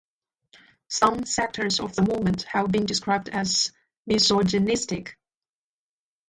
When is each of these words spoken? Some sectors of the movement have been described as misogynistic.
Some 0.87 1.25
sectors 1.25 1.79
of 1.79 1.93
the 1.95 2.01
movement 2.01 2.41
have 2.51 2.71
been 2.71 2.87
described 2.87 3.29
as 3.29 3.71
misogynistic. 4.07 5.15